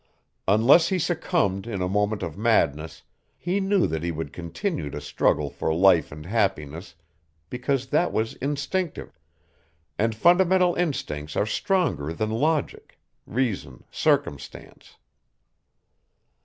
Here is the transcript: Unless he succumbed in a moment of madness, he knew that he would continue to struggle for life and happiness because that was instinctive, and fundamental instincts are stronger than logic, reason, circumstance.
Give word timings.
Unless 0.47 0.89
he 0.89 0.97
succumbed 0.97 1.67
in 1.67 1.79
a 1.79 1.87
moment 1.87 2.23
of 2.23 2.35
madness, 2.35 3.03
he 3.37 3.59
knew 3.59 3.85
that 3.85 4.01
he 4.01 4.09
would 4.11 4.33
continue 4.33 4.89
to 4.89 4.99
struggle 4.99 5.51
for 5.51 5.71
life 5.71 6.11
and 6.11 6.25
happiness 6.25 6.95
because 7.51 7.85
that 7.85 8.11
was 8.11 8.33
instinctive, 8.37 9.19
and 9.99 10.15
fundamental 10.15 10.73
instincts 10.73 11.35
are 11.35 11.45
stronger 11.45 12.13
than 12.13 12.31
logic, 12.31 12.97
reason, 13.27 13.83
circumstance. 13.91 14.97